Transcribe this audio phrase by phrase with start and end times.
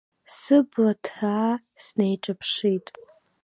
[0.37, 1.53] Сыбла ҭаа
[1.83, 2.87] снеиҿаԥшит.